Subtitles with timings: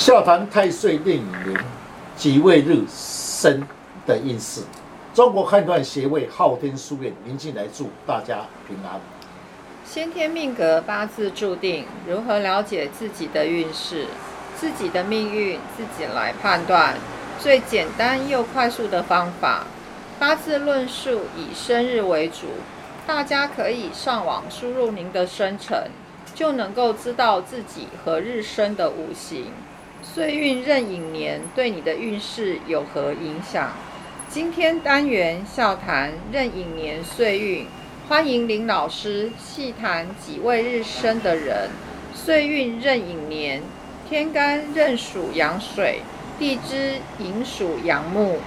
[0.00, 1.62] 笑谈太岁令影年
[2.16, 3.62] 己未日生
[4.06, 4.62] 的运势。
[5.12, 8.98] 中国判断协会昊天书院林进来祝大家平安。
[9.84, 14.06] 先天命格八字注定，如何了解自己的运势、
[14.56, 16.96] 自己的命运，自己来判断。
[17.38, 19.66] 最简单又快速的方法，
[20.18, 22.46] 八字论述以生日为主，
[23.06, 25.90] 大家可以上网输入您的生辰，
[26.34, 29.52] 就能够知道自己何日生的五行。
[30.02, 33.70] 岁运壬寅年对你的运势有何影响？
[34.28, 37.66] 今天单元笑谈壬寅年岁运，
[38.08, 41.68] 欢迎林老师细谈几位日生的人。
[42.14, 43.62] 岁运壬寅年，
[44.08, 46.00] 天干壬属阳水，
[46.38, 48.38] 地支寅属阳木。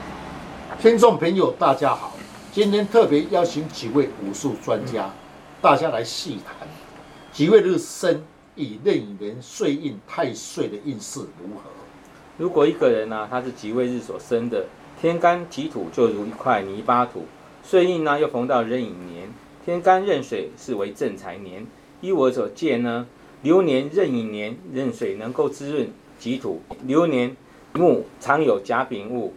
[0.81, 2.13] 听众朋友，大家好，
[2.51, 5.11] 今天特别邀请几位武术专家，
[5.61, 6.67] 大家来细谈
[7.31, 8.23] 几位日生。
[8.55, 11.69] 以壬寅年岁运太岁的运势如何？
[12.37, 14.65] 如果一个人呢，他是己未日所生的，
[14.99, 17.25] 天干己土就如一块泥巴土，
[17.63, 19.29] 岁运呢又逢到壬寅年，
[19.65, 21.65] 天干壬水是为正财年。
[22.01, 23.07] 依我所见呢，
[23.41, 27.35] 流年壬寅年壬水能够滋润己土，流年
[27.73, 29.33] 木常有甲丙戊，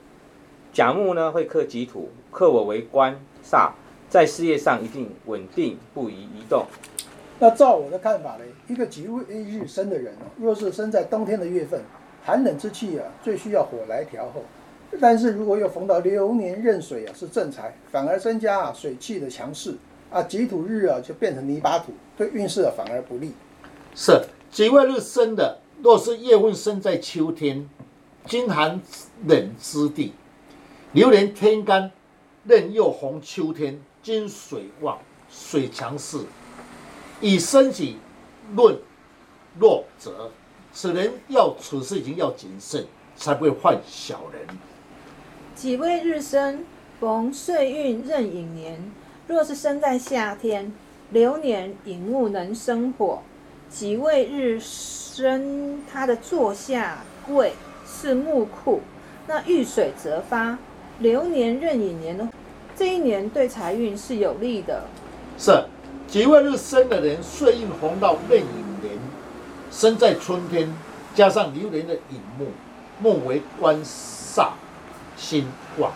[0.73, 3.71] 甲木呢会克己土，克我为官煞，
[4.09, 6.67] 在事业上一定稳定不宜移动。
[7.39, 11.83] 那照我的看法呢，一个己未日生的人，若是生在冬天的月份，
[12.25, 14.41] 寒冷之气啊，最需要火来调和。
[14.99, 19.75] 但是如果又逢到流年壬水啊，是正财，反而增加啊水气的强势
[20.11, 23.33] 啊，己土日啊就变成泥巴土，对运势啊反而不利。
[23.95, 24.19] 是
[24.51, 27.69] 己未日生的，若是月份生在秋天，
[28.25, 28.81] 金寒
[29.27, 30.15] 冷之地，
[30.93, 31.91] 流年天干
[32.45, 34.97] 壬又逢秋天，金水旺，
[35.29, 36.21] 水强势。
[37.21, 37.97] 以身体
[38.55, 38.77] 论
[39.59, 40.31] 弱者，
[40.73, 42.87] 此人要处事情要谨慎，
[43.17, 44.59] 才不会犯小人。
[45.55, 46.65] 己未日生，
[47.01, 48.93] 逢岁运壬寅年。
[49.27, 50.71] 若是生在夏天，
[51.11, 53.23] 流年寅木能生火。
[53.71, 57.53] 己未日生，他的坐下位
[57.87, 58.83] 是木库，
[59.27, 60.59] 那遇水则发。
[60.99, 62.29] 流年壬寅年的，
[62.77, 64.85] 这一年对财运是有利的。
[65.39, 65.65] 是。
[66.09, 68.47] 己未日生的人，岁运逢到壬寅
[68.81, 68.99] 年，
[69.71, 70.73] 生在春天，
[71.15, 72.47] 加上流年的寅木，
[73.01, 74.51] 木为官煞，
[75.17, 75.47] 心
[75.79, 75.93] 旺，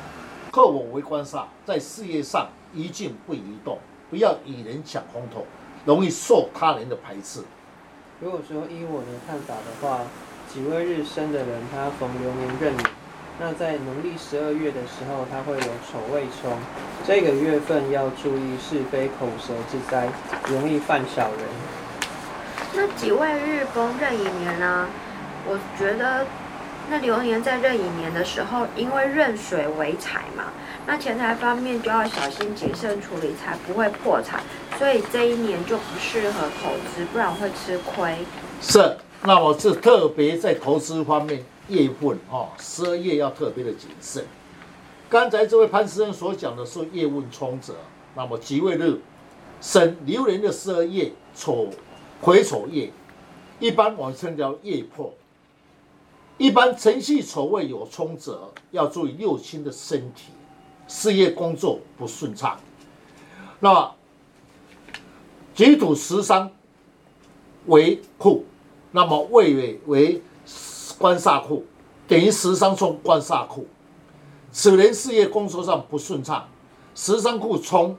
[0.50, 3.78] 克我为官煞，在事业上一静不宜动，
[4.10, 5.46] 不要与人抢风头，
[5.84, 7.42] 容易受他人的排斥。
[8.20, 10.00] 如果说依我的看法的话，
[10.52, 12.99] 己未日生的人，他逢流年壬寅。
[13.42, 16.52] 那在农历十二月的时候，它会有丑未冲，
[17.06, 20.10] 这个月份要注意是非口舌之灾，
[20.50, 21.38] 容易犯小人。
[22.74, 24.86] 那己未日逢壬寅年呢？
[25.48, 26.26] 我觉得
[26.90, 30.52] 那流年在壬寅年的时候，因为壬水为财嘛，
[30.86, 34.42] 那钱财方面就要小心谨慎处理，才不会破产。
[34.78, 38.18] 所以这一年就不适合投资，不然会吃亏。
[38.60, 41.42] 是，那我是特别在投资方面。
[41.70, 44.24] 月份哦，十二月要特别的谨慎。
[45.08, 47.74] 刚才这位潘先生所讲的是月份冲者，
[48.14, 49.00] 那么己未日
[49.60, 51.68] 生流年的十二月丑
[52.20, 52.90] 癸丑月，
[53.60, 55.14] 一般我们称叫月破。
[56.38, 60.32] 一般辰戌丑未有冲者，要注意六亲的身体，
[60.88, 62.58] 事业工作不顺畅。
[63.60, 63.94] 那么
[65.54, 66.50] 己土食伤
[67.66, 68.44] 为库，
[68.90, 70.22] 那么未为为。
[71.00, 71.64] 官煞库
[72.06, 73.66] 等于十三冲官煞库，
[74.52, 76.46] 此人事业工作上不顺畅，
[76.94, 77.96] 十三库冲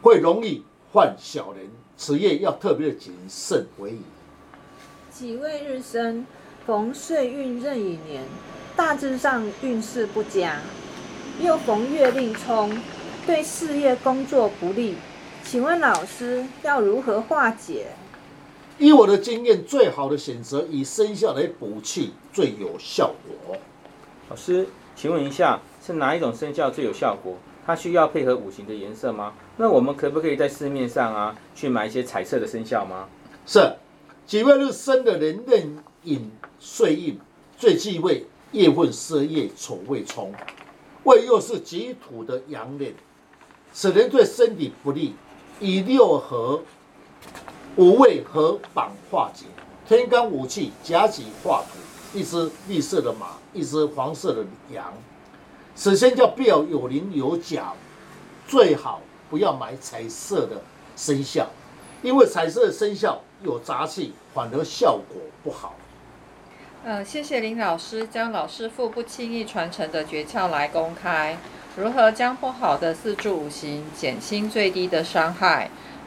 [0.00, 4.00] 会容易犯小人，此业要特别的谨慎为宜。
[5.12, 6.24] 己未日生，
[6.66, 8.24] 逢岁运壬寅年，
[8.74, 10.60] 大致上运势不佳，
[11.42, 12.74] 又逢月令冲，
[13.26, 14.94] 对事业工作不利，
[15.44, 17.88] 请问老师要如何化解？
[18.80, 23.54] 以我的经验，最好的选择以生肖来补气最有效果。
[24.30, 24.66] 老师，
[24.96, 27.36] 请问一下，是哪一种生肖最有效果？
[27.66, 29.34] 它需要配合五行的颜色吗？
[29.58, 33.06] 那我们可不可以在市面上啊去买一些彩色的生肖吗？
[33.44, 33.70] 是，
[34.26, 37.20] 几位日生的人任寅岁印
[37.58, 40.32] 最忌讳月份十月丑未冲，
[41.04, 42.94] 未又是己土的阳年，
[43.74, 45.12] 此人对身体不利，
[45.60, 46.62] 以六合。
[47.76, 49.46] 五味合板化解，
[49.86, 54.92] 天干五气甲己化土，一只绿色的马，一只黄色的羊。
[55.76, 57.76] 首先叫必要有棱有角，
[58.46, 59.00] 最好
[59.30, 60.60] 不要买彩色的
[60.96, 61.48] 生肖，
[62.02, 65.76] 因为彩色的生肖有杂气，反而效果不好。
[66.84, 71.38] 呃，谢谢林老师将老师傅不轻易传承的诀窍来公开，
[71.76, 75.70] 如何将不好的四柱五行减轻最低的伤害？